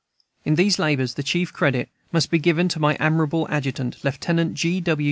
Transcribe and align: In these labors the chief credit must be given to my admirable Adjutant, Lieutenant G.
In 0.45 0.55
these 0.55 0.79
labors 0.79 1.13
the 1.13 1.21
chief 1.21 1.53
credit 1.53 1.87
must 2.11 2.31
be 2.31 2.39
given 2.39 2.67
to 2.69 2.79
my 2.79 2.95
admirable 2.95 3.45
Adjutant, 3.49 4.03
Lieutenant 4.03 4.55
G. 4.55 4.83